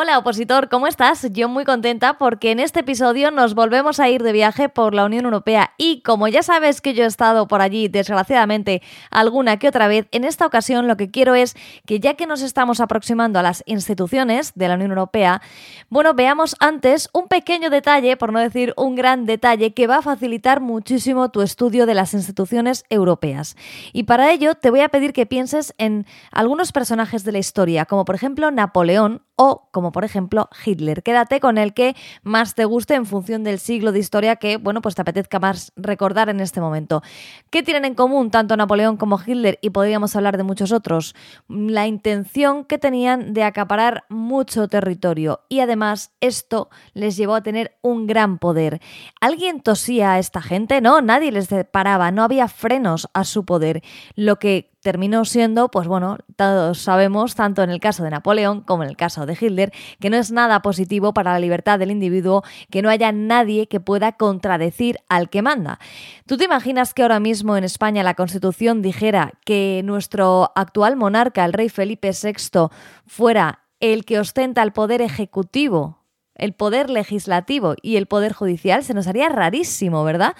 Hola 0.00 0.16
opositor, 0.16 0.68
¿cómo 0.68 0.86
estás? 0.86 1.26
Yo 1.32 1.48
muy 1.48 1.64
contenta 1.64 2.18
porque 2.18 2.52
en 2.52 2.60
este 2.60 2.80
episodio 2.80 3.32
nos 3.32 3.56
volvemos 3.56 3.98
a 3.98 4.08
ir 4.08 4.22
de 4.22 4.30
viaje 4.30 4.68
por 4.68 4.94
la 4.94 5.04
Unión 5.04 5.24
Europea 5.24 5.74
y 5.76 6.02
como 6.02 6.28
ya 6.28 6.44
sabes 6.44 6.80
que 6.80 6.94
yo 6.94 7.02
he 7.02 7.08
estado 7.08 7.48
por 7.48 7.62
allí 7.62 7.88
desgraciadamente 7.88 8.80
alguna 9.10 9.56
que 9.56 9.66
otra 9.66 9.88
vez, 9.88 10.06
en 10.12 10.22
esta 10.22 10.46
ocasión 10.46 10.86
lo 10.86 10.96
que 10.96 11.10
quiero 11.10 11.34
es 11.34 11.56
que 11.84 11.98
ya 11.98 12.14
que 12.14 12.28
nos 12.28 12.42
estamos 12.42 12.78
aproximando 12.78 13.40
a 13.40 13.42
las 13.42 13.64
instituciones 13.66 14.52
de 14.54 14.68
la 14.68 14.74
Unión 14.74 14.90
Europea, 14.90 15.42
bueno, 15.88 16.14
veamos 16.14 16.54
antes 16.60 17.10
un 17.12 17.26
pequeño 17.26 17.68
detalle, 17.68 18.16
por 18.16 18.32
no 18.32 18.38
decir 18.38 18.74
un 18.76 18.94
gran 18.94 19.26
detalle, 19.26 19.74
que 19.74 19.88
va 19.88 19.96
a 19.96 20.02
facilitar 20.02 20.60
muchísimo 20.60 21.30
tu 21.30 21.42
estudio 21.42 21.86
de 21.86 21.94
las 21.94 22.14
instituciones 22.14 22.84
europeas. 22.88 23.56
Y 23.92 24.04
para 24.04 24.30
ello 24.30 24.54
te 24.54 24.70
voy 24.70 24.82
a 24.82 24.90
pedir 24.90 25.12
que 25.12 25.26
pienses 25.26 25.74
en 25.76 26.06
algunos 26.30 26.70
personajes 26.70 27.24
de 27.24 27.32
la 27.32 27.38
historia, 27.38 27.84
como 27.84 28.04
por 28.04 28.14
ejemplo 28.14 28.52
Napoleón 28.52 29.22
o 29.40 29.68
como 29.70 29.92
por 29.92 30.04
ejemplo 30.04 30.50
Hitler. 30.64 31.04
Quédate 31.04 31.38
con 31.38 31.58
el 31.58 31.72
que 31.72 31.94
más 32.22 32.56
te 32.56 32.64
guste 32.64 32.94
en 32.94 33.06
función 33.06 33.44
del 33.44 33.60
siglo 33.60 33.92
de 33.92 34.00
historia 34.00 34.36
que, 34.36 34.56
bueno, 34.56 34.82
pues 34.82 34.96
te 34.96 35.02
apetezca 35.02 35.38
más 35.38 35.72
recordar 35.76 36.28
en 36.28 36.40
este 36.40 36.60
momento. 36.60 37.02
¿Qué 37.50 37.62
tienen 37.62 37.84
en 37.84 37.94
común 37.94 38.32
tanto 38.32 38.56
Napoleón 38.56 38.96
como 38.96 39.20
Hitler 39.24 39.58
y 39.62 39.70
podríamos 39.70 40.16
hablar 40.16 40.36
de 40.36 40.42
muchos 40.42 40.72
otros? 40.72 41.14
La 41.48 41.86
intención 41.86 42.64
que 42.64 42.78
tenían 42.78 43.32
de 43.32 43.44
acaparar 43.44 44.04
mucho 44.08 44.66
territorio 44.66 45.40
y 45.48 45.60
además 45.60 46.10
esto 46.20 46.68
les 46.92 47.16
llevó 47.16 47.36
a 47.36 47.42
tener 47.42 47.76
un 47.80 48.08
gran 48.08 48.38
poder. 48.38 48.80
¿Alguien 49.20 49.60
tosía 49.60 50.14
a 50.14 50.18
esta 50.18 50.42
gente? 50.42 50.80
No, 50.80 51.00
nadie 51.00 51.30
les 51.30 51.48
paraba, 51.70 52.10
no 52.10 52.24
había 52.24 52.48
frenos 52.48 53.08
a 53.14 53.22
su 53.22 53.44
poder, 53.44 53.82
lo 54.16 54.40
que 54.40 54.72
terminó 54.80 55.24
siendo, 55.24 55.70
pues 55.70 55.88
bueno, 55.88 56.18
todos 56.36 56.78
sabemos, 56.78 57.34
tanto 57.34 57.62
en 57.62 57.70
el 57.70 57.80
caso 57.80 58.04
de 58.04 58.10
Napoleón 58.10 58.62
como 58.62 58.82
en 58.82 58.90
el 58.90 58.96
caso 58.96 59.26
de 59.26 59.36
Hitler, 59.38 59.72
que 60.00 60.10
no 60.10 60.16
es 60.16 60.30
nada 60.30 60.62
positivo 60.62 61.12
para 61.12 61.32
la 61.32 61.38
libertad 61.38 61.78
del 61.78 61.90
individuo 61.90 62.42
que 62.70 62.82
no 62.82 62.90
haya 62.90 63.12
nadie 63.12 63.66
que 63.66 63.80
pueda 63.80 64.12
contradecir 64.12 64.98
al 65.08 65.30
que 65.30 65.42
manda. 65.42 65.78
¿Tú 66.26 66.36
te 66.36 66.44
imaginas 66.44 66.94
que 66.94 67.02
ahora 67.02 67.20
mismo 67.20 67.56
en 67.56 67.64
España 67.64 68.02
la 68.02 68.14
Constitución 68.14 68.82
dijera 68.82 69.32
que 69.44 69.82
nuestro 69.84 70.52
actual 70.54 70.96
monarca, 70.96 71.44
el 71.44 71.52
rey 71.52 71.68
Felipe 71.68 72.10
VI, 72.10 72.68
fuera 73.06 73.60
el 73.80 74.04
que 74.04 74.18
ostenta 74.18 74.62
el 74.62 74.72
poder 74.72 75.02
ejecutivo 75.02 75.98
el 76.38 76.54
poder 76.54 76.88
legislativo 76.88 77.74
y 77.82 77.96
el 77.96 78.06
poder 78.06 78.32
judicial, 78.32 78.82
se 78.82 78.94
nos 78.94 79.06
haría 79.06 79.28
rarísimo, 79.28 80.04
¿verdad? 80.04 80.34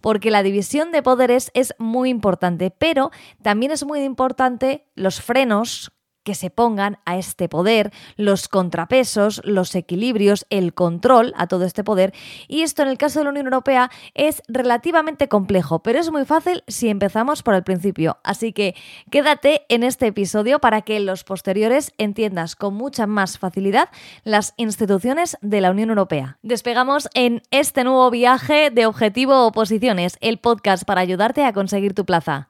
Porque 0.00 0.30
la 0.30 0.42
división 0.42 0.92
de 0.92 1.02
poderes 1.02 1.50
es 1.54 1.74
muy 1.78 2.10
importante, 2.10 2.70
pero 2.70 3.10
también 3.42 3.72
es 3.72 3.84
muy 3.84 4.00
importante 4.00 4.86
los 4.94 5.22
frenos 5.22 5.93
que 6.24 6.34
se 6.34 6.50
pongan 6.50 6.98
a 7.04 7.16
este 7.16 7.48
poder, 7.48 7.92
los 8.16 8.48
contrapesos, 8.48 9.40
los 9.44 9.74
equilibrios, 9.74 10.46
el 10.50 10.74
control 10.74 11.32
a 11.36 11.46
todo 11.46 11.64
este 11.64 11.84
poder. 11.84 12.12
Y 12.48 12.62
esto 12.62 12.82
en 12.82 12.88
el 12.88 12.98
caso 12.98 13.20
de 13.20 13.24
la 13.24 13.30
Unión 13.30 13.46
Europea 13.46 13.90
es 14.14 14.42
relativamente 14.48 15.28
complejo, 15.28 15.82
pero 15.82 16.00
es 16.00 16.10
muy 16.10 16.24
fácil 16.24 16.64
si 16.66 16.88
empezamos 16.88 17.42
por 17.42 17.54
el 17.54 17.62
principio. 17.62 18.18
Así 18.24 18.52
que 18.52 18.74
quédate 19.10 19.62
en 19.68 19.84
este 19.84 20.06
episodio 20.06 20.58
para 20.58 20.82
que 20.82 20.96
en 20.96 21.06
los 21.06 21.24
posteriores 21.24 21.92
entiendas 21.98 22.56
con 22.56 22.74
mucha 22.74 23.06
más 23.06 23.38
facilidad 23.38 23.88
las 24.24 24.54
instituciones 24.56 25.36
de 25.42 25.60
la 25.60 25.70
Unión 25.70 25.90
Europea. 25.90 26.38
Despegamos 26.42 27.08
en 27.14 27.42
este 27.50 27.84
nuevo 27.84 28.10
viaje 28.10 28.70
de 28.70 28.86
Objetivo 28.86 29.46
Oposiciones, 29.46 30.16
el 30.20 30.38
podcast 30.38 30.84
para 30.84 31.00
ayudarte 31.00 31.44
a 31.44 31.52
conseguir 31.52 31.94
tu 31.94 32.04
plaza. 32.04 32.48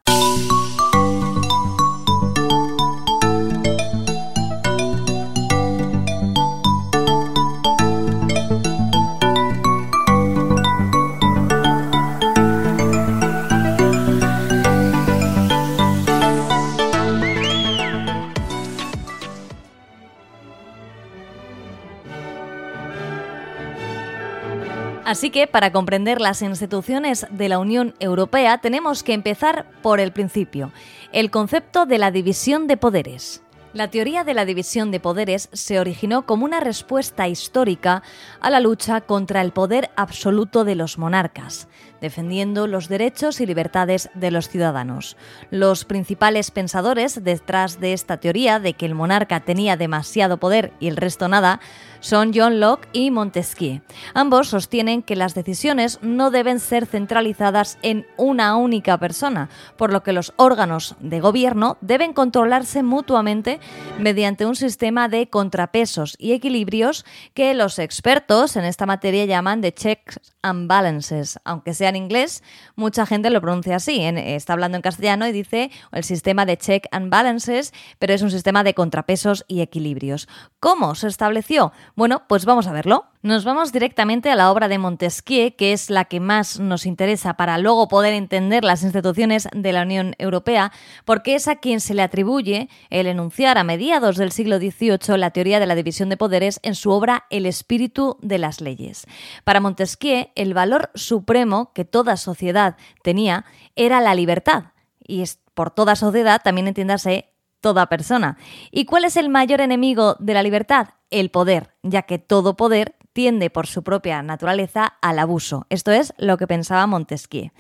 Así 25.15 25.31
que 25.31 25.47
para 25.47 25.71
comprender 25.71 26.21
las 26.21 26.43
instituciones 26.43 27.25
de 27.31 27.49
la 27.49 27.61
Unión 27.61 27.95
Europea 28.01 28.59
tenemos 28.59 29.05
que 29.05 29.13
empezar 29.13 29.65
por 29.81 30.01
el 30.01 30.11
principio, 30.11 30.73
el 31.13 31.31
concepto 31.31 31.87
de 31.87 31.99
la 31.99 32.11
división 32.11 32.67
de 32.67 32.77
poderes. 32.77 33.41
La 33.75 33.93
teoría 33.93 34.25
de 34.25 34.35
la 34.35 34.45
división 34.45 34.91
de 34.91 34.99
poderes 34.99 35.51
se 35.53 35.79
originó 35.79 36.27
como 36.27 36.45
una 36.45 36.59
respuesta 36.59 37.29
histórica 37.29 38.03
a 38.41 38.51
la 38.51 38.59
lucha 38.59 39.03
contra 39.03 39.41
el 39.41 39.53
poder 39.53 39.93
absoluto 39.95 40.65
de 40.65 40.75
los 40.75 40.99
monarcas, 40.99 41.69
defendiendo 42.05 42.67
los 42.67 42.91
derechos 42.91 43.41
y 43.41 43.47
libertades 43.47 44.11
de 44.13 44.31
los 44.31 44.51
ciudadanos. 44.51 45.17
Los 45.51 45.87
principales 45.87 46.51
pensadores 46.51 47.25
detrás 47.25 47.81
de 47.81 47.95
esta 47.95 48.19
teoría 48.19 48.61
de 48.61 48.75
que 48.75 48.85
el 48.85 48.95
monarca 48.95 49.41
tenía 49.41 49.79
demasiado 49.79 50.37
poder 50.37 50.75
y 50.81 50.89
el 50.89 50.99
resto 50.99 51.29
nada 51.29 51.61
son 52.01 52.33
John 52.35 52.61
Locke 52.61 52.87
y 52.93 53.11
Montesquieu. 53.11 53.81
Ambos 54.13 54.49
sostienen 54.49 55.03
que 55.03 55.17
las 55.17 55.35
decisiones 55.35 55.99
no 56.03 56.31
deben 56.31 56.61
ser 56.61 56.85
centralizadas 56.85 57.79
en 57.81 58.07
una 58.19 58.57
única 58.57 58.99
persona, 58.99 59.49
por 59.79 59.91
lo 59.91 60.03
que 60.03 60.13
los 60.13 60.35
órganos 60.37 60.97
de 61.01 61.21
gobierno 61.21 61.79
deben 61.81 62.13
controlarse 62.13 62.83
mutuamente 62.83 63.59
mediante 63.99 64.45
un 64.45 64.55
sistema 64.55 65.09
de 65.09 65.31
contrapesos 65.31 66.17
y 66.19 66.33
equilibrios 66.33 67.07
que 67.33 67.55
los 67.55 67.79
expertos 67.79 68.57
en 68.57 68.67
esta 68.67 68.85
materia 68.85 69.25
llaman 69.25 69.63
de 69.63 69.73
checks 69.73 70.21
and 70.43 70.69
balances. 70.69 71.39
Aunque 71.45 71.73
sea 71.73 71.91
en 71.95 72.03
inglés, 72.03 72.43
mucha 72.77 73.07
gente 73.07 73.31
lo 73.31 73.41
pronuncia 73.41 73.77
así. 73.77 74.01
Está 74.03 74.53
hablando 74.53 74.77
en 74.77 74.83
castellano 74.83 75.27
y 75.27 75.33
dice 75.33 75.71
el 75.93 76.05
sistema 76.05 76.45
de 76.45 76.57
check 76.57 76.87
and 76.91 77.11
balances, 77.11 77.73
pero 77.99 78.13
es 78.13 78.23
un 78.23 78.31
sistema 78.31 78.65
de 78.65 78.75
contrapesos 78.75 79.45
y 79.49 79.61
equilibrios. 79.61 80.29
¿Cómo 80.65 80.95
se 80.95 81.09
estableció? 81.09 81.73
Bueno, 81.95 82.23
pues 82.27 82.47
vamos 82.47 82.67
a 82.67 82.73
verlo. 82.73 83.05
Nos 83.21 83.45
vamos 83.45 83.71
directamente 83.71 84.31
a 84.31 84.35
la 84.35 84.51
obra 84.51 84.67
de 84.67 84.79
Montesquieu, 84.79 85.55
que 85.55 85.75
es 85.75 85.91
la 85.91 86.07
que 86.07 86.21
más 86.21 86.59
nos 86.59 86.87
interesa 86.87 87.35
para 87.35 87.59
luego 87.59 87.87
poder 87.87 88.15
entender 88.15 88.65
las 88.65 88.83
instituciones 88.83 89.47
de 89.55 89.73
la 89.75 89.83
Unión 89.83 90.15
Europea, 90.17 90.73
porque 91.05 91.35
es 91.35 91.49
a 91.49 91.57
quien 91.57 91.81
se 91.81 91.93
le 91.93 92.01
atribuye 92.01 92.71
el 92.89 93.09
enunciar 93.09 93.59
a 93.59 93.63
mediados 93.63 94.17
del 94.17 94.33
siglo 94.33 94.57
XVIII 94.57 95.19
la 95.19 95.33
teoría 95.33 95.61
de 95.61 95.67
la 95.67 95.75
división 95.75 96.09
de 96.09 96.17
poderes 96.17 96.61
en 96.63 96.75
su 96.75 96.93
obra 96.93 97.27
El 97.29 97.45
espíritu 97.45 98.17
de 98.23 98.39
las 98.39 98.63
leyes. 98.63 99.07
Para 99.45 99.61
Montesquieu, 99.61 100.29
el 100.35 100.55
valor 100.55 100.89
supremo 100.95 101.75
que 101.75 101.85
toda 101.85 102.17
sociedad 102.17 102.79
tenía 103.03 103.45
era 103.77 104.01
la 104.01 104.15
libertad, 104.15 104.73
y 105.07 105.25
por 105.53 105.73
toda 105.73 105.95
sociedad 105.95 106.41
también 106.43 106.69
entiéndase 106.69 107.34
toda 107.65 107.87
persona. 107.87 108.37
¿Y 108.71 108.85
cuál 108.85 109.07
es 109.07 109.17
el 109.17 109.31
mayor 109.31 109.63
enemigo 109.63 110.17
de 110.21 110.35
la 110.35 110.43
libertad? 110.43 110.89
El 111.11 111.31
poder, 111.31 111.75
ya 111.83 112.03
que 112.03 112.19
todo 112.19 112.59
poder 112.59 112.95
tiende 113.15 113.49
por 113.49 113.67
su 113.67 113.83
propia 113.83 114.23
naturaleza 114.23 114.99
al 115.01 115.19
abuso. 115.19 115.67
Esto 115.71 115.93
es 115.93 116.13
lo 116.19 116.37
que 116.37 116.47
pensaba 116.47 116.87
Montesquieu. 116.87 117.53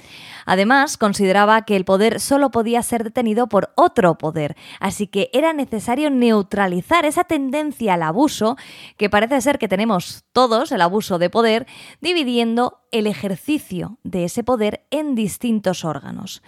Además, 0.45 0.99
consideraba 0.99 1.63
que 1.63 1.77
el 1.77 1.87
poder 1.87 2.21
solo 2.21 2.51
podía 2.51 2.83
ser 2.83 3.03
detenido 3.05 3.49
por 3.49 3.73
otro 3.77 4.19
poder, 4.19 4.57
así 4.79 5.07
que 5.07 5.31
era 5.33 5.55
necesario 5.55 6.11
neutralizar 6.11 7.07
esa 7.07 7.25
tendencia 7.25 7.95
al 7.95 8.03
abuso 8.03 8.57
que 8.99 9.09
parece 9.09 9.41
ser 9.41 9.59
que 9.59 9.69
tenemos 9.69 10.25
todos, 10.33 10.71
el 10.71 10.83
abuso 10.83 11.19
de 11.19 11.31
poder, 11.31 11.67
dividiendo 12.03 12.81
el 12.91 13.07
ejercicio 13.07 13.99
de 14.03 14.25
ese 14.25 14.45
poder 14.45 14.85
en 14.91 15.15
distintos 15.15 15.85
órganos. 15.85 16.43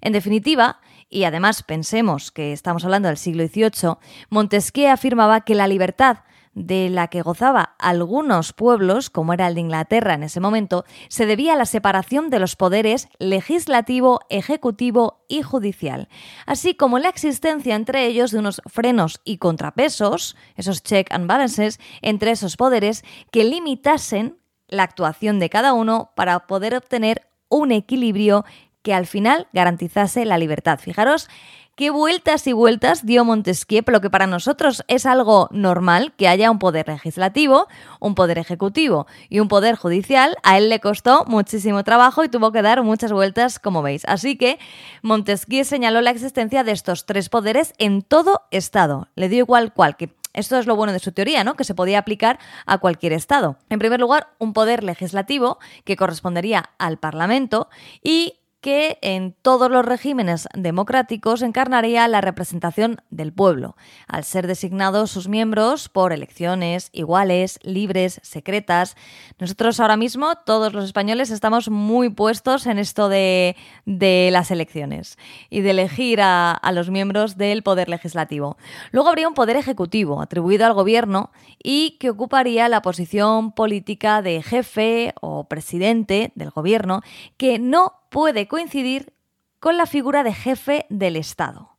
En 0.00 0.12
definitiva, 0.12 0.80
y 1.12 1.24
además 1.24 1.62
pensemos 1.62 2.32
que 2.32 2.52
estamos 2.52 2.84
hablando 2.84 3.08
del 3.08 3.18
siglo 3.18 3.46
XVIII, 3.46 3.96
Montesquieu 4.30 4.90
afirmaba 4.90 5.42
que 5.42 5.54
la 5.54 5.68
libertad 5.68 6.20
de 6.54 6.90
la 6.90 7.08
que 7.08 7.22
gozaba 7.22 7.76
algunos 7.78 8.52
pueblos, 8.52 9.10
como 9.10 9.32
era 9.32 9.46
el 9.46 9.54
de 9.54 9.60
Inglaterra 9.60 10.14
en 10.14 10.22
ese 10.22 10.40
momento, 10.40 10.84
se 11.08 11.26
debía 11.26 11.52
a 11.52 11.56
la 11.56 11.66
separación 11.66 12.30
de 12.30 12.38
los 12.38 12.56
poderes 12.56 13.08
legislativo, 13.18 14.20
ejecutivo 14.30 15.24
y 15.28 15.42
judicial, 15.42 16.08
así 16.46 16.74
como 16.74 16.98
la 16.98 17.08
existencia 17.08 17.74
entre 17.74 18.06
ellos 18.06 18.30
de 18.30 18.38
unos 18.38 18.62
frenos 18.66 19.20
y 19.24 19.38
contrapesos, 19.38 20.36
esos 20.56 20.82
check 20.82 21.12
and 21.12 21.26
balances, 21.26 21.78
entre 22.00 22.32
esos 22.32 22.56
poderes 22.56 23.04
que 23.30 23.44
limitasen 23.44 24.38
la 24.68 24.84
actuación 24.84 25.38
de 25.38 25.50
cada 25.50 25.74
uno 25.74 26.12
para 26.16 26.46
poder 26.46 26.74
obtener 26.74 27.28
un 27.48 27.70
equilibrio 27.70 28.46
que 28.82 28.94
al 28.94 29.06
final 29.06 29.48
garantizase 29.52 30.24
la 30.24 30.38
libertad. 30.38 30.78
Fijaros 30.78 31.28
qué 31.74 31.90
vueltas 31.90 32.46
y 32.46 32.52
vueltas 32.52 33.06
dio 33.06 33.24
Montesquieu, 33.24 33.82
lo 33.86 34.00
que 34.00 34.10
para 34.10 34.26
nosotros 34.26 34.84
es 34.88 35.06
algo 35.06 35.48
normal, 35.52 36.12
que 36.16 36.28
haya 36.28 36.50
un 36.50 36.58
poder 36.58 36.88
legislativo, 36.88 37.66
un 37.98 38.14
poder 38.14 38.38
ejecutivo 38.38 39.06
y 39.28 39.40
un 39.40 39.48
poder 39.48 39.76
judicial, 39.76 40.36
a 40.42 40.58
él 40.58 40.68
le 40.68 40.80
costó 40.80 41.24
muchísimo 41.26 41.82
trabajo 41.84 42.24
y 42.24 42.28
tuvo 42.28 42.52
que 42.52 42.62
dar 42.62 42.82
muchas 42.82 43.12
vueltas, 43.12 43.58
como 43.58 43.82
veis. 43.82 44.02
Así 44.06 44.36
que 44.36 44.58
Montesquieu 45.02 45.64
señaló 45.64 46.00
la 46.02 46.10
existencia 46.10 46.62
de 46.64 46.72
estos 46.72 47.06
tres 47.06 47.28
poderes 47.28 47.72
en 47.78 48.02
todo 48.02 48.42
Estado. 48.50 49.08
Le 49.14 49.28
dio 49.28 49.38
igual 49.38 49.72
cual, 49.72 49.96
que 49.96 50.14
esto 50.34 50.58
es 50.58 50.66
lo 50.66 50.76
bueno 50.76 50.92
de 50.92 50.98
su 50.98 51.12
teoría, 51.12 51.44
¿no? 51.44 51.54
Que 51.54 51.64
se 51.64 51.74
podía 51.74 51.98
aplicar 51.98 52.38
a 52.66 52.78
cualquier 52.78 53.12
Estado. 53.12 53.56
En 53.68 53.78
primer 53.78 54.00
lugar, 54.00 54.28
un 54.38 54.52
poder 54.52 54.82
legislativo 54.82 55.58
que 55.84 55.96
correspondería 55.96 56.70
al 56.78 56.98
Parlamento 56.98 57.68
y 58.02 58.34
que 58.62 58.98
en 59.02 59.34
todos 59.42 59.70
los 59.70 59.84
regímenes 59.84 60.48
democráticos 60.54 61.42
encarnaría 61.42 62.06
la 62.06 62.20
representación 62.20 63.02
del 63.10 63.32
pueblo, 63.32 63.76
al 64.06 64.22
ser 64.22 64.46
designados 64.46 65.10
sus 65.10 65.28
miembros 65.28 65.88
por 65.88 66.12
elecciones 66.12 66.88
iguales, 66.92 67.58
libres, 67.62 68.20
secretas. 68.22 68.96
Nosotros 69.40 69.80
ahora 69.80 69.96
mismo, 69.96 70.36
todos 70.46 70.72
los 70.72 70.84
españoles, 70.84 71.30
estamos 71.30 71.70
muy 71.70 72.08
puestos 72.08 72.66
en 72.66 72.78
esto 72.78 73.08
de, 73.08 73.56
las 73.84 74.52
elecciones 74.52 75.18
y 75.50 75.62
de 75.62 75.70
elegir 75.70 76.20
a, 76.20 76.52
a 76.52 76.72
los 76.72 76.88
miembros 76.88 77.36
del 77.36 77.64
poder 77.64 77.88
legislativo. 77.88 78.56
Luego 78.92 79.08
habría 79.08 79.28
un 79.28 79.34
poder 79.34 79.56
ejecutivo 79.56 80.22
atribuido 80.22 80.66
al 80.66 80.72
gobierno 80.72 81.32
y 81.60 81.98
que 81.98 82.10
ocuparía 82.10 82.68
la 82.68 82.80
posición 82.80 83.50
política 83.50 84.22
de 84.22 84.40
jefe 84.40 85.14
o 85.20 85.48
presidente 85.48 86.30
del 86.36 86.50
gobierno 86.50 87.02
que 87.36 87.58
no 87.58 88.01
puede 88.12 88.46
coincidir 88.46 89.14
con 89.58 89.76
la 89.76 89.86
figura 89.86 90.22
de 90.22 90.34
jefe 90.34 90.86
del 90.90 91.16
Estado. 91.16 91.70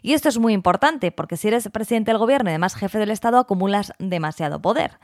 Y 0.00 0.14
esto 0.14 0.30
es 0.30 0.38
muy 0.38 0.54
importante 0.54 1.12
porque 1.12 1.36
si 1.36 1.48
eres 1.48 1.68
presidente 1.68 2.10
del 2.10 2.18
gobierno 2.18 2.48
y 2.48 2.52
además 2.52 2.74
jefe 2.74 2.98
del 2.98 3.10
Estado 3.10 3.38
acumulas 3.38 3.92
demasiado 3.98 4.62
poder. 4.62 4.98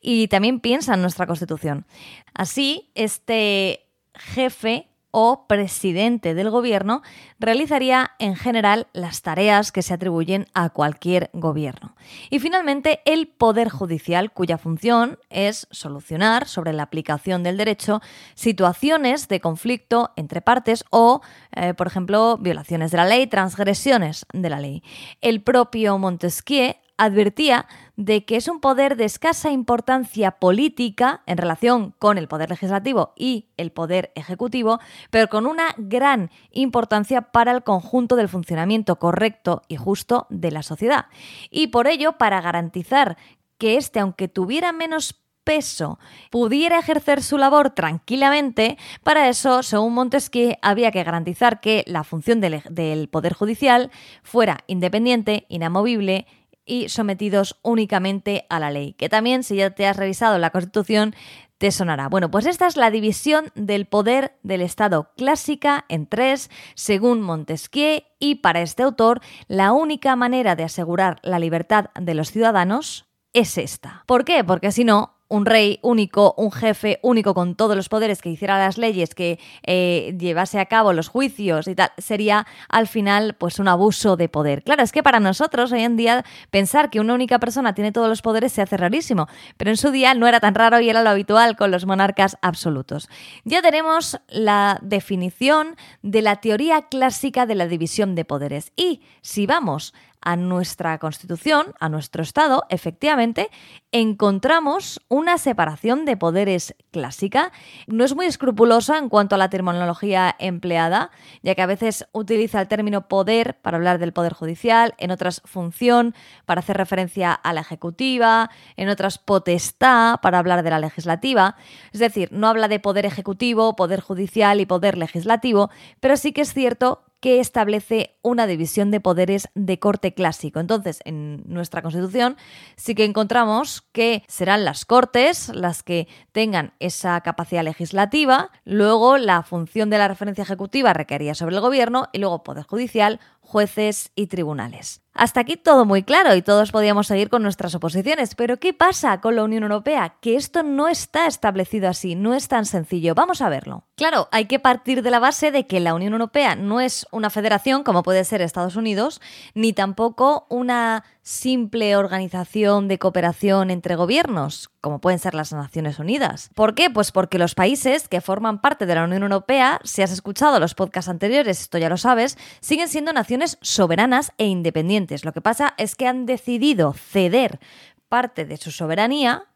Y 0.00 0.28
también 0.28 0.60
piensa 0.60 0.94
en 0.94 1.02
nuestra 1.02 1.26
Constitución. 1.26 1.84
Así, 2.32 2.90
este 2.94 3.86
jefe 4.14 4.88
o 5.16 5.46
presidente 5.46 6.34
del 6.34 6.50
gobierno 6.50 7.02
realizaría 7.38 8.10
en 8.18 8.34
general 8.34 8.88
las 8.92 9.22
tareas 9.22 9.70
que 9.70 9.82
se 9.82 9.94
atribuyen 9.94 10.46
a 10.54 10.70
cualquier 10.70 11.30
gobierno. 11.32 11.94
Y 12.30 12.40
finalmente, 12.40 13.00
el 13.04 13.28
Poder 13.28 13.68
Judicial, 13.68 14.32
cuya 14.32 14.58
función 14.58 15.20
es 15.30 15.68
solucionar 15.70 16.48
sobre 16.48 16.72
la 16.72 16.82
aplicación 16.82 17.44
del 17.44 17.56
derecho 17.56 18.02
situaciones 18.34 19.28
de 19.28 19.38
conflicto 19.40 20.10
entre 20.16 20.40
partes 20.40 20.84
o, 20.90 21.20
eh, 21.52 21.74
por 21.74 21.86
ejemplo, 21.86 22.36
violaciones 22.36 22.90
de 22.90 22.96
la 22.96 23.04
ley, 23.06 23.28
transgresiones 23.28 24.26
de 24.32 24.50
la 24.50 24.58
ley. 24.58 24.82
El 25.20 25.42
propio 25.42 25.96
Montesquieu 25.96 26.74
advertía 26.96 27.66
de 27.96 28.24
que 28.24 28.36
es 28.36 28.48
un 28.48 28.60
poder 28.60 28.96
de 28.96 29.04
escasa 29.04 29.50
importancia 29.50 30.32
política 30.32 31.22
en 31.26 31.38
relación 31.38 31.94
con 31.98 32.18
el 32.18 32.28
poder 32.28 32.50
legislativo 32.50 33.12
y 33.16 33.48
el 33.56 33.72
poder 33.72 34.12
ejecutivo, 34.14 34.80
pero 35.10 35.28
con 35.28 35.46
una 35.46 35.74
gran 35.76 36.30
importancia 36.50 37.22
para 37.22 37.52
el 37.52 37.62
conjunto 37.62 38.16
del 38.16 38.28
funcionamiento 38.28 38.96
correcto 38.98 39.62
y 39.68 39.76
justo 39.76 40.26
de 40.30 40.50
la 40.50 40.62
sociedad. 40.62 41.06
Y 41.50 41.68
por 41.68 41.86
ello, 41.86 42.18
para 42.18 42.40
garantizar 42.40 43.16
que 43.58 43.76
éste, 43.76 44.00
aunque 44.00 44.28
tuviera 44.28 44.72
menos 44.72 45.20
peso 45.44 45.98
pudiera 46.30 46.78
ejercer 46.78 47.22
su 47.22 47.38
labor 47.38 47.70
tranquilamente, 47.70 48.78
para 49.02 49.28
eso, 49.28 49.62
según 49.62 49.94
Montesquieu, 49.94 50.54
había 50.62 50.90
que 50.90 51.04
garantizar 51.04 51.60
que 51.60 51.84
la 51.86 52.02
función 52.02 52.40
del, 52.40 52.62
del 52.70 53.08
Poder 53.08 53.34
Judicial 53.34 53.90
fuera 54.22 54.60
independiente, 54.66 55.44
inamovible 55.48 56.26
y 56.66 56.88
sometidos 56.88 57.58
únicamente 57.62 58.46
a 58.48 58.58
la 58.58 58.70
ley, 58.70 58.94
que 58.94 59.08
también 59.08 59.42
si 59.42 59.56
ya 59.56 59.70
te 59.70 59.86
has 59.86 59.96
revisado 59.96 60.38
la 60.38 60.50
Constitución 60.50 61.14
te 61.58 61.70
sonará. 61.70 62.08
Bueno, 62.08 62.30
pues 62.30 62.46
esta 62.46 62.66
es 62.66 62.76
la 62.76 62.90
división 62.90 63.52
del 63.54 63.86
poder 63.86 64.36
del 64.42 64.60
Estado 64.60 65.12
clásica 65.16 65.84
en 65.88 66.06
tres, 66.06 66.50
según 66.74 67.22
Montesquieu, 67.22 68.02
y 68.18 68.36
para 68.36 68.60
este 68.60 68.82
autor 68.82 69.20
la 69.46 69.72
única 69.72 70.16
manera 70.16 70.56
de 70.56 70.64
asegurar 70.64 71.20
la 71.22 71.38
libertad 71.38 71.86
de 71.98 72.14
los 72.14 72.30
ciudadanos 72.30 73.06
es 73.32 73.58
esta. 73.58 74.04
¿Por 74.06 74.24
qué? 74.24 74.44
Porque 74.44 74.72
si 74.72 74.84
no, 74.84 75.13
un 75.28 75.46
rey 75.46 75.78
único, 75.82 76.34
un 76.36 76.52
jefe 76.52 76.98
único 77.02 77.34
con 77.34 77.54
todos 77.54 77.76
los 77.76 77.88
poderes 77.88 78.20
que 78.20 78.30
hiciera 78.30 78.58
las 78.58 78.78
leyes, 78.78 79.14
que 79.14 79.38
eh, 79.62 80.14
llevase 80.18 80.58
a 80.60 80.66
cabo 80.66 80.92
los 80.92 81.08
juicios 81.08 81.66
y 81.68 81.74
tal, 81.74 81.90
sería 81.98 82.46
al 82.68 82.86
final 82.86 83.34
pues 83.34 83.58
un 83.58 83.68
abuso 83.68 84.16
de 84.16 84.28
poder. 84.28 84.62
Claro, 84.62 84.82
es 84.82 84.92
que 84.92 85.02
para 85.02 85.20
nosotros 85.20 85.72
hoy 85.72 85.82
en 85.82 85.96
día 85.96 86.24
pensar 86.50 86.90
que 86.90 87.00
una 87.00 87.14
única 87.14 87.38
persona 87.38 87.74
tiene 87.74 87.92
todos 87.92 88.08
los 88.08 88.22
poderes 88.22 88.52
se 88.52 88.62
hace 88.62 88.76
rarísimo, 88.76 89.28
pero 89.56 89.70
en 89.70 89.76
su 89.76 89.90
día 89.90 90.14
no 90.14 90.26
era 90.26 90.40
tan 90.40 90.54
raro 90.54 90.80
y 90.80 90.90
era 90.90 91.02
lo 91.02 91.10
habitual 91.10 91.56
con 91.56 91.70
los 91.70 91.86
monarcas 91.86 92.36
absolutos. 92.42 93.08
Ya 93.44 93.62
tenemos 93.62 94.18
la 94.28 94.78
definición 94.82 95.76
de 96.02 96.22
la 96.22 96.36
teoría 96.36 96.82
clásica 96.82 97.46
de 97.46 97.54
la 97.54 97.66
división 97.66 98.14
de 98.14 98.24
poderes 98.24 98.72
y 98.76 99.02
si 99.22 99.46
vamos 99.46 99.94
a 100.24 100.36
nuestra 100.36 100.98
Constitución, 100.98 101.74
a 101.78 101.88
nuestro 101.88 102.22
Estado, 102.22 102.64
efectivamente, 102.70 103.50
encontramos 103.92 105.00
una 105.08 105.38
separación 105.38 106.04
de 106.04 106.16
poderes 106.16 106.74
clásica. 106.90 107.52
No 107.86 108.04
es 108.04 108.16
muy 108.16 108.26
escrupulosa 108.26 108.98
en 108.98 109.08
cuanto 109.08 109.34
a 109.34 109.38
la 109.38 109.50
terminología 109.50 110.34
empleada, 110.38 111.10
ya 111.42 111.54
que 111.54 111.62
a 111.62 111.66
veces 111.66 112.06
utiliza 112.12 112.60
el 112.60 112.68
término 112.68 113.06
poder 113.06 113.60
para 113.60 113.76
hablar 113.76 113.98
del 113.98 114.12
poder 114.12 114.32
judicial, 114.32 114.94
en 114.98 115.10
otras 115.10 115.42
función 115.44 116.14
para 116.46 116.60
hacer 116.60 116.76
referencia 116.76 117.32
a 117.32 117.52
la 117.52 117.60
ejecutiva, 117.60 118.50
en 118.76 118.88
otras 118.88 119.18
potestad 119.18 120.20
para 120.20 120.38
hablar 120.38 120.62
de 120.62 120.70
la 120.70 120.78
legislativa. 120.78 121.56
Es 121.92 122.00
decir, 122.00 122.30
no 122.32 122.48
habla 122.48 122.68
de 122.68 122.80
poder 122.80 123.04
ejecutivo, 123.04 123.76
poder 123.76 124.00
judicial 124.00 124.60
y 124.60 124.66
poder 124.66 124.96
legislativo, 124.96 125.70
pero 126.00 126.16
sí 126.16 126.32
que 126.32 126.40
es 126.40 126.54
cierto 126.54 127.04
que 127.24 127.40
establece 127.40 128.18
una 128.20 128.46
división 128.46 128.90
de 128.90 129.00
poderes 129.00 129.48
de 129.54 129.78
corte 129.78 130.12
clásico. 130.12 130.60
Entonces, 130.60 131.00
en 131.06 131.42
nuestra 131.46 131.80
Constitución 131.80 132.36
sí 132.76 132.94
que 132.94 133.06
encontramos 133.06 133.80
que 133.92 134.24
serán 134.28 134.66
las 134.66 134.84
Cortes 134.84 135.48
las 135.48 135.82
que 135.82 136.06
tengan 136.32 136.74
esa 136.80 137.18
capacidad 137.22 137.64
legislativa, 137.64 138.50
luego 138.66 139.16
la 139.16 139.42
función 139.42 139.88
de 139.88 139.96
la 139.96 140.06
referencia 140.08 140.42
ejecutiva 140.42 140.92
requería 140.92 141.34
sobre 141.34 141.54
el 141.54 141.62
Gobierno 141.62 142.10
y 142.12 142.18
luego 142.18 142.42
Poder 142.42 142.66
Judicial, 142.66 143.20
jueces 143.40 144.12
y 144.14 144.26
tribunales. 144.26 145.00
Hasta 145.14 145.40
aquí 145.40 145.56
todo 145.56 145.84
muy 145.84 146.02
claro 146.02 146.34
y 146.34 146.42
todos 146.42 146.72
podíamos 146.72 147.06
seguir 147.06 147.30
con 147.30 147.42
nuestras 147.42 147.74
oposiciones, 147.74 148.34
pero 148.34 148.58
¿qué 148.58 148.74
pasa 148.74 149.20
con 149.20 149.36
la 149.36 149.44
Unión 149.44 149.62
Europea? 149.62 150.16
Que 150.20 150.34
esto 150.34 150.62
no 150.62 150.88
está 150.88 151.26
establecido 151.26 151.88
así, 151.88 152.16
no 152.16 152.34
es 152.34 152.48
tan 152.48 152.66
sencillo. 152.66 153.14
Vamos 153.14 153.40
a 153.40 153.48
verlo. 153.48 153.84
Claro, 153.96 154.28
hay 154.32 154.46
que 154.46 154.58
partir 154.58 155.02
de 155.02 155.10
la 155.12 155.20
base 155.20 155.52
de 155.52 155.68
que 155.68 155.78
la 155.78 155.94
Unión 155.94 156.14
Europea 156.14 156.56
no 156.56 156.80
es 156.80 157.06
una 157.12 157.30
federación 157.30 157.84
como 157.84 158.02
puede 158.02 158.24
ser 158.24 158.42
Estados 158.42 158.74
Unidos, 158.74 159.20
ni 159.54 159.72
tampoco 159.72 160.46
una 160.48 161.04
simple 161.22 161.94
organización 161.94 162.88
de 162.88 162.98
cooperación 162.98 163.70
entre 163.70 163.94
gobiernos, 163.94 164.70
como 164.80 165.00
pueden 165.00 165.20
ser 165.20 165.36
las 165.36 165.52
Naciones 165.52 166.00
Unidas. 166.00 166.50
¿Por 166.56 166.74
qué? 166.74 166.90
Pues 166.90 167.12
porque 167.12 167.38
los 167.38 167.54
países 167.54 168.08
que 168.08 168.20
forman 168.20 168.60
parte 168.60 168.84
de 168.84 168.96
la 168.96 169.04
Unión 169.04 169.22
Europea, 169.22 169.80
si 169.84 170.02
has 170.02 170.10
escuchado 170.10 170.58
los 170.58 170.74
podcasts 170.74 171.08
anteriores, 171.08 171.60
esto 171.60 171.78
ya 171.78 171.88
lo 171.88 171.96
sabes, 171.96 172.36
siguen 172.58 172.88
siendo 172.88 173.12
naciones 173.12 173.58
soberanas 173.60 174.32
e 174.38 174.46
independientes. 174.46 175.24
Lo 175.24 175.32
que 175.32 175.40
pasa 175.40 175.72
es 175.78 175.94
que 175.94 176.08
han 176.08 176.26
decidido 176.26 176.94
ceder 176.94 177.60
parte 178.08 178.44
de 178.44 178.56
su 178.56 178.72
soberanía 178.72 179.46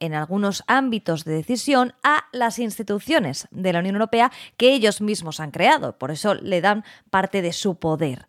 en 0.00 0.14
algunos 0.14 0.64
ámbitos 0.66 1.24
de 1.24 1.34
decisión 1.34 1.94
a 2.02 2.24
las 2.32 2.58
instituciones 2.58 3.48
de 3.50 3.72
la 3.72 3.80
Unión 3.80 3.96
Europea 3.96 4.32
que 4.56 4.72
ellos 4.72 5.00
mismos 5.00 5.40
han 5.40 5.50
creado. 5.50 5.98
Por 5.98 6.10
eso 6.10 6.34
le 6.34 6.60
dan 6.60 6.84
parte 7.10 7.42
de 7.42 7.52
su 7.52 7.76
poder. 7.76 8.26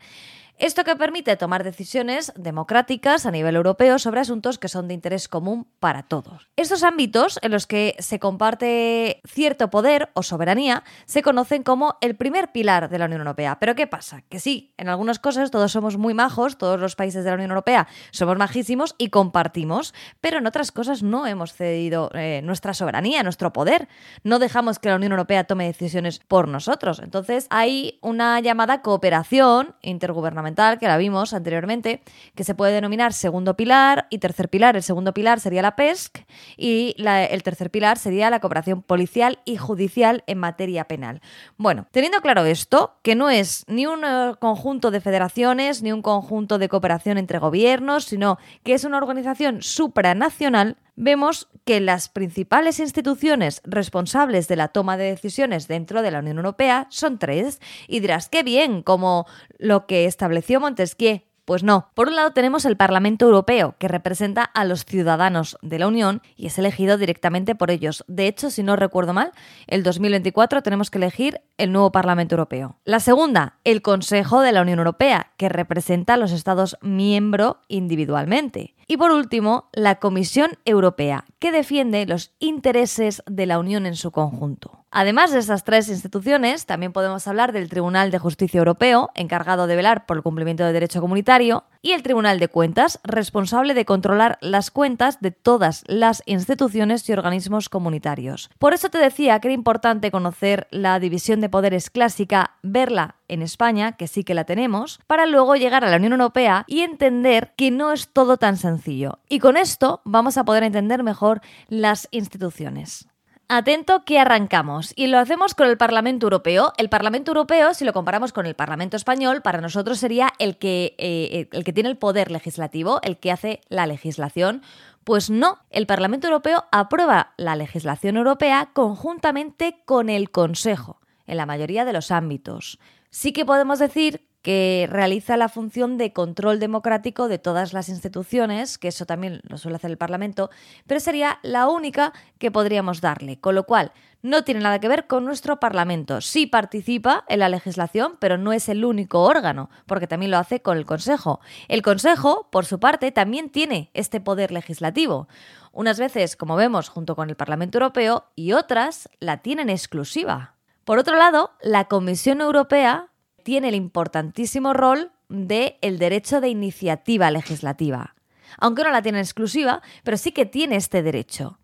Esto 0.58 0.86
que 0.86 0.96
permite 0.96 1.36
tomar 1.36 1.66
decisiones 1.66 2.32
democráticas 2.38 3.26
a 3.26 3.32
nivel 3.32 3.58
europeo 3.58 4.00
sobre 4.00 4.22
asuntos 4.22 4.58
que 4.58 4.70
son 4.70 4.88
de 4.88 4.94
interés 4.94 5.28
común 5.28 5.68
para 5.82 6.04
todos. 6.04 6.48
Estos 6.56 6.84
ámbitos 6.84 7.40
en 7.42 7.52
los 7.52 7.68
que 7.68 7.98
se 8.00 8.20
comparte 8.20 9.22
cierto 9.28 9.70
poder 9.70 10.12
o 10.14 10.24
soberanía 10.24 10.86
se 11.08 11.24
conocen 11.24 11.64
como 11.64 11.98
el 12.00 12.16
primer 12.16 12.54
pilar 12.54 12.88
de 12.88 13.00
la 13.00 13.06
Unión 13.06 13.20
Europea. 13.20 13.60
Pero 13.60 13.76
¿qué 13.76 13.86
pasa? 13.86 14.22
Que 14.30 14.40
sí, 14.40 14.74
en 14.78 14.88
algunas 14.88 15.20
cosas 15.20 15.52
todos 15.52 15.74
somos 15.74 15.98
muy 15.98 16.14
majos, 16.14 16.58
todos 16.58 16.80
los 16.80 16.96
países 16.96 17.26
de 17.26 17.32
la 17.32 17.36
Unión 17.36 17.52
Europea 17.52 17.88
somos 18.12 18.38
majísimos 18.38 18.96
y 18.98 19.10
compartimos, 19.10 19.94
pero 20.22 20.38
en 20.38 20.48
otras 20.48 20.72
cosas 20.72 21.04
no 21.04 21.28
hemos 21.28 21.52
cedido 21.52 22.12
eh, 22.14 22.40
nuestra 22.46 22.74
soberanía, 22.74 23.24
nuestro 23.24 23.52
poder. 23.52 23.90
No 24.24 24.40
dejamos 24.40 24.80
que 24.80 24.88
la 24.88 24.96
Unión 24.96 25.12
Europea 25.12 25.44
tome 25.44 25.66
decisiones 25.66 26.20
por 26.20 26.48
nosotros. 26.48 27.00
Entonces 27.04 27.48
hay 27.50 28.00
una 28.02 28.40
llamada 28.40 28.82
cooperación 28.82 29.76
intergubernamental 29.82 30.45
que 30.80 30.88
la 30.88 30.98
vimos 30.98 31.34
anteriormente, 31.34 32.02
que 32.36 32.44
se 32.44 32.56
puede 32.56 32.74
denominar 32.74 33.14
segundo 33.14 33.56
pilar 33.56 34.08
y 34.10 34.20
tercer 34.20 34.50
pilar. 34.50 34.76
El 34.76 34.84
segundo 34.84 35.14
pilar 35.14 35.40
sería 35.40 35.62
la 35.62 35.76
PESC 35.76 36.26
y 36.58 36.96
el 36.98 37.44
tercer 37.44 37.72
pilar 37.72 37.98
sería 37.98 38.30
la 38.30 38.40
cooperación 38.40 38.82
policial 38.82 39.40
y 39.46 39.58
judicial 39.58 40.24
en 40.28 40.38
materia 40.38 40.86
penal. 40.86 41.22
Bueno, 41.58 41.88
teniendo 41.92 42.22
claro 42.22 42.46
esto, 42.46 42.96
que 43.02 43.16
no 43.16 43.30
es 43.30 43.66
ni 43.68 43.86
un 43.86 44.04
eh, 44.06 44.34
conjunto 44.40 44.92
de 44.92 45.02
federaciones, 45.02 45.82
ni 45.82 45.92
un 45.92 46.02
conjunto 46.02 46.58
de 46.58 46.70
cooperación 46.70 47.18
entre 47.18 47.40
gobiernos, 47.40 48.06
sino 48.06 48.38
que 48.64 48.74
es 48.74 48.84
una 48.84 48.98
organización 48.98 49.62
supranacional, 49.62 50.78
vemos 50.96 51.50
que 51.66 51.80
las 51.80 52.10
principales 52.10 52.80
instituciones 52.80 53.62
responsables 53.64 54.48
de 54.48 54.56
la 54.56 54.70
toma 54.70 54.98
de 54.98 55.06
decisiones 55.06 55.68
dentro 55.68 56.02
de 56.02 56.12
la 56.12 56.20
Unión 56.20 56.38
Europea 56.38 56.88
son 56.90 57.20
tres. 57.20 57.60
Y 57.88 58.00
dirás, 58.00 58.30
qué 58.30 58.44
bien, 58.44 58.82
como 58.84 59.26
lo 59.58 59.88
que 59.88 60.06
estableció 60.06 60.60
Montesquieu. 60.60 61.22
Pues 61.46 61.62
no. 61.62 61.92
Por 61.94 62.08
un 62.08 62.16
lado 62.16 62.32
tenemos 62.32 62.66
el 62.66 62.76
Parlamento 62.76 63.26
Europeo, 63.26 63.76
que 63.78 63.88
representa 63.88 64.44
a 64.44 64.66
los 64.66 64.84
ciudadanos 64.84 65.58
de 65.62 65.78
la 65.78 65.88
Unión 65.88 66.24
y 66.36 66.48
es 66.48 66.58
elegido 66.58 66.98
directamente 66.98 67.54
por 67.54 67.70
ellos. 67.70 68.04
De 68.08 68.28
hecho, 68.28 68.50
si 68.50 68.64
no 68.64 68.76
recuerdo 68.76 69.14
mal, 69.14 69.32
el 69.68 69.84
2024 69.84 70.64
tenemos 70.64 70.90
que 70.90 70.98
elegir 70.98 71.42
el 71.60 71.72
nuevo 71.72 71.92
Parlamento 71.92 72.34
Europeo. 72.34 72.80
La 72.84 73.00
segunda, 73.00 73.60
el 73.64 73.84
Consejo 73.84 74.42
de 74.42 74.54
la 74.54 74.64
Unión 74.64 74.80
Europea, 74.80 75.34
que 75.38 75.48
representa 75.48 76.16
a 76.16 76.18
los 76.18 76.32
Estados 76.32 76.78
miembros 76.82 77.58
individualmente. 77.68 78.74
Y 78.88 78.98
por 78.98 79.12
último, 79.12 79.70
la 79.72 79.96
Comisión 80.00 80.58
Europea, 80.66 81.26
que 81.38 81.52
defiende 81.52 82.06
los 82.08 82.34
intereses 82.40 83.22
de 83.28 83.46
la 83.46 83.60
Unión 83.60 83.86
en 83.86 83.96
su 83.96 84.12
conjunto. 84.12 84.85
Además 84.98 85.34
de 85.34 85.40
estas 85.40 85.66
tres 85.66 85.90
instituciones, 85.90 86.66
también 86.66 86.94
podemos 86.94 87.28
hablar 87.28 87.52
del 87.52 87.68
Tribunal 87.68 88.12
de 88.12 88.18
Justicia 88.18 88.60
Europeo, 88.60 89.12
encargado 89.14 89.68
de 89.68 89.76
velar 89.76 90.06
por 90.06 90.16
el 90.16 90.24
cumplimiento 90.24 90.64
del 90.64 90.72
derecho 90.72 91.02
comunitario, 91.02 91.66
y 91.82 91.92
el 91.92 92.02
Tribunal 92.02 92.40
de 92.40 92.48
Cuentas, 92.48 93.02
responsable 93.04 93.74
de 93.74 93.84
controlar 93.84 94.38
las 94.40 94.72
cuentas 94.72 95.20
de 95.20 95.32
todas 95.32 95.84
las 95.88 96.24
instituciones 96.26 97.10
y 97.10 97.12
organismos 97.12 97.68
comunitarios. 97.68 98.50
Por 98.58 98.74
eso 98.74 98.88
te 98.88 98.98
decía 98.98 99.38
que 99.42 99.50
era 99.50 99.54
importante 99.54 100.12
conocer 100.12 100.66
la 100.72 100.98
división 101.02 101.42
de 101.42 101.50
poderes 101.50 101.90
clásica, 101.90 102.52
verla 102.64 103.16
en 103.28 103.42
España, 103.42 103.98
que 103.98 104.08
sí 104.08 104.24
que 104.24 104.34
la 104.34 104.46
tenemos, 104.46 105.02
para 105.08 105.26
luego 105.26 105.58
llegar 105.58 105.84
a 105.84 105.90
la 105.90 105.98
Unión 105.98 106.14
Europea 106.14 106.64
y 106.68 106.84
entender 106.84 107.52
que 107.58 107.70
no 107.70 107.92
es 107.92 108.08
todo 108.14 108.38
tan 108.38 108.56
sencillo. 108.56 109.20
Y 109.28 109.40
con 109.40 109.58
esto 109.58 110.00
vamos 110.06 110.38
a 110.38 110.46
poder 110.46 110.64
entender 110.64 111.04
mejor 111.04 111.42
las 111.68 112.08
instituciones. 112.12 113.10
Atento 113.48 114.06
que 114.06 114.18
arrancamos 114.18 114.92
y 114.96 115.06
lo 115.06 115.20
hacemos 115.20 115.54
con 115.54 115.68
el 115.68 115.78
Parlamento 115.78 116.26
Europeo. 116.26 116.74
El 116.78 116.90
Parlamento 116.90 117.30
Europeo, 117.30 117.76
si 117.76 117.86
lo 117.86 117.94
comparamos 117.94 118.34
con 118.34 118.48
el 118.48 118.56
Parlamento 118.56 118.98
Español, 118.98 119.44
para 119.44 119.62
nosotros 119.62 120.00
sería 120.00 120.34
el 120.40 120.58
que, 120.58 120.96
eh, 120.98 121.48
el 121.52 121.64
que 121.64 121.72
tiene 121.72 121.90
el 121.90 121.98
poder 121.98 122.32
legislativo, 122.32 123.00
el 123.04 123.18
que 123.18 123.32
hace 123.32 123.62
la 123.70 123.86
legislación. 123.86 124.64
Pues 125.04 125.30
no, 125.30 125.60
el 125.70 125.86
Parlamento 125.86 126.26
Europeo 126.26 126.66
aprueba 126.72 127.34
la 127.38 127.56
legislación 127.56 128.18
europea 128.18 128.72
conjuntamente 128.74 129.78
con 129.86 130.10
el 130.10 130.32
Consejo, 130.32 131.00
en 131.28 131.38
la 131.38 131.46
mayoría 131.46 131.86
de 131.86 131.94
los 131.94 132.10
ámbitos. 132.10 132.80
Sí 133.12 133.32
que 133.32 133.46
podemos 133.46 133.78
decir 133.78 134.28
que 134.46 134.88
realiza 134.92 135.38
la 135.38 135.50
función 135.50 135.98
de 135.98 136.14
control 136.14 136.60
democrático 136.60 137.28
de 137.28 137.40
todas 137.40 137.74
las 137.74 137.90
instituciones, 137.90 138.78
que 138.78 138.90
eso 138.90 139.08
también 139.08 139.42
lo 139.42 139.58
suele 139.58 139.78
hacer 139.78 139.90
el 139.90 139.98
Parlamento, 139.98 140.52
pero 140.86 141.00
sería 141.00 141.40
la 141.42 141.68
única 141.68 142.14
que 142.38 142.52
podríamos 142.52 143.02
darle, 143.02 143.40
con 143.40 143.56
lo 143.56 143.64
cual 143.64 143.92
no 144.22 144.44
tiene 144.44 144.60
nada 144.60 144.78
que 144.78 144.88
ver 144.88 145.08
con 145.08 145.26
nuestro 145.26 145.60
Parlamento. 145.60 146.22
Sí 146.22 146.46
participa 146.46 147.26
en 147.28 147.40
la 147.40 147.50
legislación, 147.50 148.18
pero 148.20 148.38
no 148.38 148.54
es 148.54 148.70
el 148.70 148.86
único 148.86 149.24
órgano, 149.24 149.72
porque 149.88 150.06
también 150.06 150.30
lo 150.30 150.38
hace 150.38 150.62
con 150.62 150.78
el 150.78 150.86
Consejo. 150.86 151.40
El 151.68 151.82
Consejo, 151.82 152.48
por 152.52 152.66
su 152.66 152.80
parte, 152.80 153.12
también 153.12 153.50
tiene 153.50 153.90
este 153.96 154.22
poder 154.22 154.52
legislativo. 154.52 155.28
Unas 155.72 155.98
veces, 155.98 156.36
como 156.36 156.56
vemos, 156.56 156.90
junto 156.90 157.16
con 157.16 157.32
el 157.32 157.36
Parlamento 157.36 157.80
Europeo 157.80 158.26
y 158.36 158.52
otras 158.52 159.10
la 159.20 159.38
tienen 159.38 159.72
exclusiva. 159.72 160.54
Por 160.84 161.00
otro 161.00 161.18
lado, 161.18 161.54
la 161.64 161.86
Comisión 161.86 162.42
Europea 162.42 163.10
tiene 163.46 163.70
el 163.70 163.76
importantísimo 163.76 164.74
rol 164.74 165.12
del 165.30 165.76
el 165.82 166.00
derecho 166.00 166.42
de 166.42 166.50
iniciativa 166.50 167.30
legislativa. 167.30 168.16
Aunque 168.58 168.84
no 168.84 168.90
la 168.90 169.04
tiene 169.04 169.20
exclusiva, 169.20 169.84
pero 170.04 170.18
sí 170.18 170.32
que 170.32 170.48
tiene 170.48 170.78
este 170.78 171.04
derecho. 171.04 171.60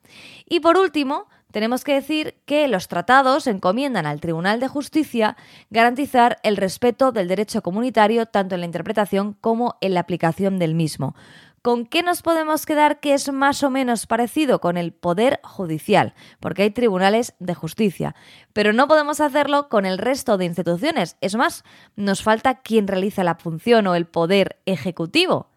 Y 0.47 0.59
por 0.59 0.77
último, 0.77 1.27
tenemos 1.51 1.83
que 1.83 1.95
decir 1.95 2.35
que 2.45 2.67
los 2.67 2.87
tratados 2.87 3.47
encomiendan 3.47 4.05
al 4.05 4.21
Tribunal 4.21 4.59
de 4.59 4.67
Justicia 4.67 5.35
garantizar 5.71 6.37
el 6.43 6.55
respeto 6.55 7.11
del 7.11 7.27
derecho 7.27 7.63
comunitario 7.63 8.27
tanto 8.27 8.53
en 8.53 8.61
la 8.61 8.67
interpretación 8.67 9.33
como 9.41 9.77
en 9.81 9.95
la 9.95 10.01
aplicación 10.01 10.59
del 10.59 10.75
mismo. 10.75 11.15
¿Con 11.61 11.85
qué 11.85 12.01
nos 12.01 12.23
podemos 12.23 12.65
quedar 12.65 12.99
que 12.99 13.13
es 13.13 13.31
más 13.31 13.61
o 13.61 13.69
menos 13.69 14.07
parecido 14.07 14.59
con 14.59 14.77
el 14.77 14.93
poder 14.93 15.39
judicial? 15.43 16.15
Porque 16.39 16.63
hay 16.63 16.71
tribunales 16.71 17.35
de 17.37 17.53
justicia. 17.53 18.15
Pero 18.51 18.73
no 18.73 18.87
podemos 18.87 19.21
hacerlo 19.21 19.69
con 19.69 19.85
el 19.85 19.99
resto 19.99 20.39
de 20.39 20.45
instituciones. 20.45 21.17
Es 21.21 21.35
más, 21.35 21.63
nos 21.95 22.23
falta 22.23 22.61
quien 22.61 22.87
realiza 22.87 23.23
la 23.23 23.35
función 23.35 23.85
o 23.85 23.93
el 23.93 24.07
poder 24.07 24.59
ejecutivo. 24.65 25.51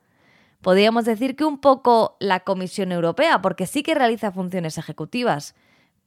Podríamos 0.61 1.07
decir 1.07 1.37
que 1.37 1.47
un 1.47 1.57
poco 1.57 2.19
la 2.21 2.41
Comisión 2.41 2.93
Europea, 2.93 3.41
porque 3.41 3.67
sí 3.67 3.83
que 3.83 3.95
realiza 3.95 4.31
funciones 4.31 4.77
ejecutivas. 4.77 5.55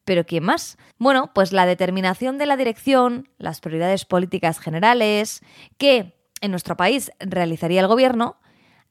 ¿Pero 0.05 0.27
quién 0.27 0.43
más? 0.43 0.77
Bueno, 0.99 1.31
pues 1.33 1.51
la 1.53 1.65
determinación 1.65 2.37
de 2.37 2.45
la 2.45 2.55
dirección, 2.55 3.29
las 3.39 3.61
prioridades 3.61 4.05
políticas 4.05 4.59
generales, 4.59 5.41
que 5.79 6.15
en 6.39 6.51
nuestro 6.51 6.77
país 6.77 7.11
realizaría 7.19 7.81
el 7.81 7.87
gobierno, 7.87 8.37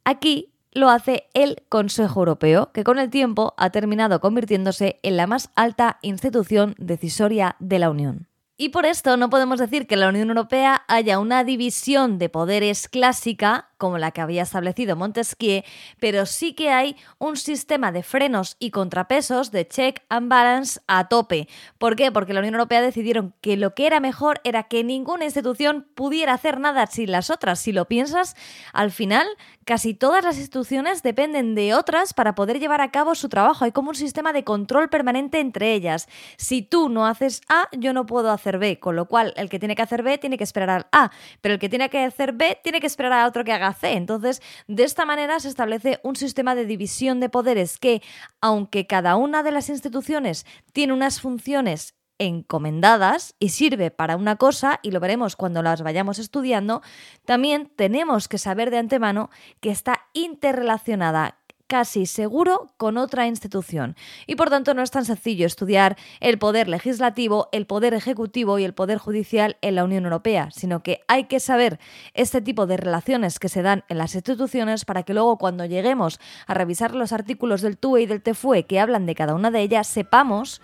aquí 0.04 0.52
lo 0.76 0.90
hace 0.90 1.28
el 1.34 1.62
Consejo 1.68 2.20
Europeo, 2.20 2.70
que 2.72 2.84
con 2.84 2.98
el 2.98 3.10
tiempo 3.10 3.54
ha 3.56 3.70
terminado 3.70 4.20
convirtiéndose 4.20 5.00
en 5.02 5.16
la 5.16 5.26
más 5.26 5.50
alta 5.56 5.98
institución 6.02 6.74
decisoria 6.78 7.56
de 7.58 7.78
la 7.78 7.90
Unión. 7.90 8.28
Y 8.58 8.70
por 8.70 8.86
esto 8.86 9.16
no 9.16 9.28
podemos 9.28 9.58
decir 9.58 9.86
que 9.86 9.94
en 9.94 10.00
la 10.00 10.08
Unión 10.08 10.28
Europea 10.28 10.84
haya 10.88 11.18
una 11.18 11.44
división 11.44 12.18
de 12.18 12.28
poderes 12.28 12.88
clásica 12.88 13.70
como 13.76 13.98
la 13.98 14.10
que 14.10 14.20
había 14.20 14.42
establecido 14.42 14.96
Montesquieu, 14.96 15.62
pero 16.00 16.26
sí 16.26 16.54
que 16.54 16.70
hay 16.70 16.96
un 17.18 17.36
sistema 17.36 17.92
de 17.92 18.02
frenos 18.02 18.56
y 18.58 18.70
contrapesos 18.70 19.50
de 19.50 19.66
check 19.68 20.02
and 20.08 20.28
balance 20.28 20.80
a 20.86 21.08
tope. 21.08 21.48
¿Por 21.78 21.96
qué? 21.96 22.12
Porque 22.12 22.32
la 22.32 22.40
Unión 22.40 22.54
Europea 22.54 22.80
decidieron 22.80 23.34
que 23.40 23.56
lo 23.56 23.74
que 23.74 23.86
era 23.86 24.00
mejor 24.00 24.40
era 24.44 24.64
que 24.64 24.84
ninguna 24.84 25.24
institución 25.24 25.86
pudiera 25.94 26.34
hacer 26.34 26.60
nada 26.60 26.86
sin 26.86 27.10
las 27.10 27.30
otras. 27.30 27.60
Si 27.60 27.72
lo 27.72 27.86
piensas, 27.86 28.36
al 28.72 28.90
final 28.90 29.26
casi 29.64 29.94
todas 29.94 30.24
las 30.24 30.38
instituciones 30.38 31.02
dependen 31.02 31.54
de 31.54 31.74
otras 31.74 32.14
para 32.14 32.34
poder 32.34 32.60
llevar 32.60 32.80
a 32.80 32.90
cabo 32.90 33.14
su 33.14 33.28
trabajo. 33.28 33.64
Hay 33.64 33.72
como 33.72 33.90
un 33.90 33.96
sistema 33.96 34.32
de 34.32 34.44
control 34.44 34.88
permanente 34.88 35.40
entre 35.40 35.74
ellas. 35.74 36.08
Si 36.36 36.62
tú 36.62 36.88
no 36.88 37.06
haces 37.06 37.42
A, 37.48 37.68
yo 37.72 37.92
no 37.92 38.06
puedo 38.06 38.30
hacer 38.30 38.58
B, 38.58 38.78
con 38.78 38.96
lo 38.96 39.06
cual 39.06 39.34
el 39.36 39.48
que 39.48 39.58
tiene 39.58 39.74
que 39.74 39.82
hacer 39.82 40.02
B 40.02 40.18
tiene 40.18 40.38
que 40.38 40.44
esperar 40.44 40.70
al 40.70 40.86
A, 40.92 41.10
pero 41.40 41.54
el 41.54 41.60
que 41.60 41.68
tiene 41.68 41.90
que 41.90 42.04
hacer 42.04 42.32
B 42.32 42.58
tiene 42.62 42.80
que 42.80 42.86
esperar 42.86 43.12
a 43.12 43.26
otro 43.26 43.44
que 43.44 43.52
haga 43.52 43.65
entonces, 43.82 44.42
de 44.68 44.84
esta 44.84 45.04
manera 45.04 45.40
se 45.40 45.48
establece 45.48 46.00
un 46.02 46.16
sistema 46.16 46.54
de 46.54 46.66
división 46.66 47.20
de 47.20 47.28
poderes 47.28 47.78
que, 47.78 48.02
aunque 48.40 48.86
cada 48.86 49.16
una 49.16 49.42
de 49.42 49.52
las 49.52 49.68
instituciones 49.68 50.46
tiene 50.72 50.92
unas 50.92 51.20
funciones 51.20 51.94
encomendadas 52.18 53.34
y 53.38 53.50
sirve 53.50 53.90
para 53.90 54.16
una 54.16 54.36
cosa, 54.36 54.80
y 54.82 54.90
lo 54.90 55.00
veremos 55.00 55.36
cuando 55.36 55.62
las 55.62 55.82
vayamos 55.82 56.18
estudiando, 56.18 56.82
también 57.24 57.70
tenemos 57.76 58.28
que 58.28 58.38
saber 58.38 58.70
de 58.70 58.78
antemano 58.78 59.30
que 59.60 59.70
está 59.70 60.06
interrelacionada 60.14 61.38
casi 61.66 62.06
seguro 62.06 62.72
con 62.76 62.96
otra 62.96 63.26
institución. 63.26 63.96
Y 64.26 64.36
por 64.36 64.50
tanto 64.50 64.74
no 64.74 64.82
es 64.82 64.90
tan 64.90 65.04
sencillo 65.04 65.46
estudiar 65.46 65.96
el 66.20 66.38
poder 66.38 66.68
legislativo, 66.68 67.48
el 67.52 67.66
poder 67.66 67.94
ejecutivo 67.94 68.58
y 68.58 68.64
el 68.64 68.74
poder 68.74 68.98
judicial 68.98 69.56
en 69.62 69.74
la 69.74 69.84
Unión 69.84 70.04
Europea, 70.04 70.50
sino 70.52 70.82
que 70.82 71.00
hay 71.08 71.24
que 71.24 71.40
saber 71.40 71.78
este 72.14 72.40
tipo 72.40 72.66
de 72.66 72.76
relaciones 72.76 73.38
que 73.38 73.48
se 73.48 73.62
dan 73.62 73.84
en 73.88 73.98
las 73.98 74.14
instituciones 74.14 74.84
para 74.84 75.02
que 75.02 75.14
luego 75.14 75.38
cuando 75.38 75.64
lleguemos 75.64 76.20
a 76.46 76.54
revisar 76.54 76.94
los 76.94 77.12
artículos 77.12 77.62
del 77.62 77.78
TUE 77.78 78.02
y 78.02 78.06
del 78.06 78.22
TEFUE 78.22 78.64
que 78.64 78.80
hablan 78.80 79.06
de 79.06 79.14
cada 79.14 79.34
una 79.34 79.50
de 79.50 79.62
ellas, 79.62 79.86
sepamos 79.86 80.60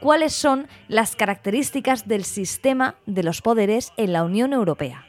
cuáles 0.00 0.34
son 0.34 0.68
las 0.88 1.16
características 1.16 2.06
del 2.06 2.24
sistema 2.24 2.96
de 3.06 3.22
los 3.22 3.40
poderes 3.40 3.92
en 3.96 4.12
la 4.12 4.24
Unión 4.24 4.52
Europea. 4.52 5.06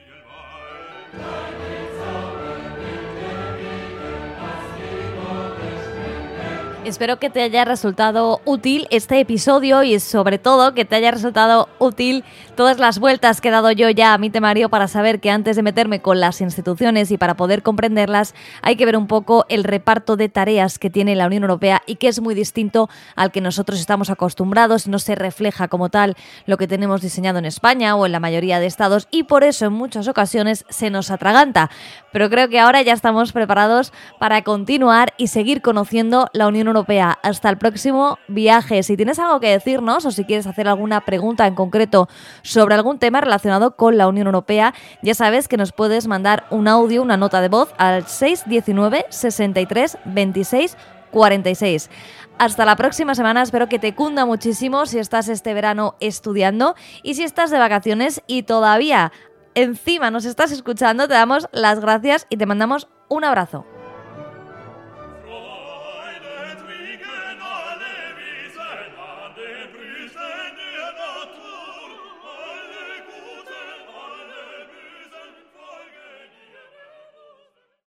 Espero 6.86 7.18
que 7.18 7.32
te 7.32 7.42
haya 7.42 7.66
resultado 7.66 8.42
útil 8.46 8.86
este 8.92 9.20
episodio 9.20 9.82
y 9.82 10.00
sobre 10.00 10.38
todo 10.38 10.76
que 10.76 10.86
te 10.86 10.96
haya 10.96 11.10
resultado 11.10 11.68
útil 11.80 12.24
todas 12.56 12.80
las 12.80 13.00
vueltas 13.00 13.42
que 13.42 13.50
he 13.50 13.52
dado 13.52 13.72
yo 13.72 13.90
ya 13.90 14.14
a 14.14 14.18
mi 14.18 14.30
temario 14.30 14.70
para 14.70 14.88
saber 14.88 15.20
que 15.20 15.30
antes 15.30 15.56
de 15.56 15.64
meterme 15.64 16.02
con 16.02 16.20
las 16.20 16.42
instituciones 16.42 17.12
y 17.12 17.18
para 17.18 17.36
poder 17.36 17.62
comprenderlas 17.62 18.34
hay 18.62 18.76
que 18.76 18.86
ver 18.86 18.98
un 18.98 19.08
poco 19.08 19.46
el 19.50 19.64
reparto 19.64 20.16
de 20.16 20.30
tareas 20.30 20.80
que 20.80 20.90
tiene 20.90 21.16
la 21.16 21.28
Unión 21.28 21.44
Europea 21.44 21.82
y 21.86 21.98
que 21.98 22.08
es 22.08 22.22
muy 22.22 22.34
distinto 22.34 22.90
al 23.16 23.32
que 23.32 23.42
nosotros 23.42 23.80
estamos 23.80 24.10
acostumbrados, 24.10 24.88
no 24.88 25.00
se 25.00 25.16
refleja 25.16 25.68
como 25.68 25.90
tal 25.90 26.16
lo 26.46 26.58
que 26.58 26.68
tenemos 26.68 27.02
diseñado 27.02 27.40
en 27.40 27.46
España 27.46 27.96
o 27.96 28.06
en 28.06 28.12
la 28.12 28.20
mayoría 28.20 28.60
de 28.60 28.66
estados 28.66 29.08
y 29.12 29.24
por 29.24 29.44
eso 29.44 29.66
en 29.66 29.74
muchas 29.74 30.08
ocasiones 30.08 30.66
se 30.70 30.90
nos 30.90 31.12
atraganta. 31.12 31.70
Pero 32.12 32.30
creo 32.30 32.48
que 32.48 32.60
ahora 32.60 32.82
ya 32.82 32.94
estamos 32.94 33.34
preparados 33.34 33.92
para 34.20 34.42
continuar 34.44 35.14
y 35.18 35.28
seguir 35.28 35.62
conociendo 35.62 36.30
la 36.32 36.48
Unión 36.48 36.68
Europea. 36.68 37.20
Hasta 37.24 37.50
el 37.50 37.58
próximo 37.58 38.18
viaje. 38.30 38.84
Si 38.84 38.96
tienes 38.96 39.20
algo 39.20 39.42
que 39.42 39.50
decirnos 39.50 40.06
o 40.06 40.12
si 40.12 40.24
quieres 40.24 40.48
hacer 40.48 40.68
alguna 40.68 41.02
pregunta 41.02 41.46
en 41.46 41.56
concreto 41.56 42.08
sobre 42.46 42.76
algún 42.76 43.00
tema 43.00 43.20
relacionado 43.20 43.76
con 43.76 43.98
la 43.98 44.08
Unión 44.08 44.28
Europea, 44.28 44.74
ya 45.02 45.16
sabes 45.16 45.48
que 45.48 45.58
nos 45.58 45.74
puedes 45.74 46.08
mandar 46.08 46.46
un 46.52 46.68
audio, 46.68 47.02
una 47.02 47.18
nota 47.18 47.42
de 47.42 47.50
voz 47.50 47.74
al 47.78 48.08
619 48.08 49.06
63 49.10 49.98
26 50.06 50.78
46. 51.12 51.90
Hasta 52.38 52.66
la 52.66 52.76
próxima 52.76 53.16
semana, 53.16 53.42
espero 53.42 53.68
que 53.68 53.80
te 53.80 53.96
cunda 53.96 54.26
muchísimo 54.26 54.86
si 54.86 55.00
estás 55.00 55.30
este 55.30 55.54
verano 55.54 55.96
estudiando 56.02 56.76
y 57.02 57.16
si 57.16 57.24
estás 57.24 57.50
de 57.50 57.58
vacaciones 57.58 58.22
y 58.28 58.44
todavía 58.44 59.12
encima 59.56 60.12
nos 60.12 60.26
estás 60.26 60.52
escuchando, 60.52 61.08
te 61.08 61.14
damos 61.14 61.48
las 61.52 61.80
gracias 61.80 62.28
y 62.30 62.38
te 62.38 62.46
mandamos 62.46 62.88
Un 63.08 63.24
abrazo. 63.24 63.75